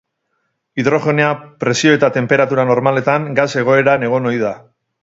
Hidrogenoa, 0.83 1.35
presio 1.65 1.93
eta 1.99 2.11
temperatura 2.17 2.67
normaletan, 2.73 3.31
gas-egoeran 3.43 4.09
egon 4.11 4.33
ohi 4.33 4.43
da. 4.49 4.59